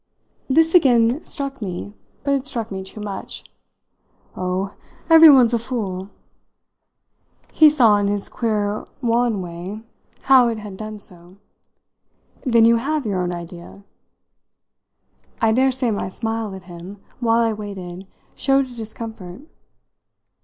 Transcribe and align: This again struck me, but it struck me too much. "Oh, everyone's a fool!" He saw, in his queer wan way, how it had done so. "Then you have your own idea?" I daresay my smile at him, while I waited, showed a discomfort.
This 0.49 0.73
again 0.73 1.23
struck 1.23 1.61
me, 1.61 1.93
but 2.23 2.33
it 2.33 2.47
struck 2.47 2.71
me 2.71 2.81
too 2.81 3.01
much. 3.01 3.43
"Oh, 4.35 4.73
everyone's 5.11 5.53
a 5.53 5.59
fool!" 5.59 6.09
He 7.51 7.69
saw, 7.69 7.97
in 7.97 8.07
his 8.07 8.27
queer 8.27 8.83
wan 9.03 9.43
way, 9.43 9.83
how 10.23 10.47
it 10.47 10.57
had 10.57 10.75
done 10.75 10.97
so. 10.97 11.37
"Then 12.43 12.65
you 12.65 12.77
have 12.77 13.05
your 13.05 13.21
own 13.21 13.31
idea?" 13.31 13.83
I 15.39 15.51
daresay 15.51 15.91
my 15.91 16.09
smile 16.09 16.55
at 16.55 16.63
him, 16.63 16.97
while 17.19 17.41
I 17.41 17.53
waited, 17.53 18.07
showed 18.33 18.65
a 18.65 18.75
discomfort. 18.75 19.41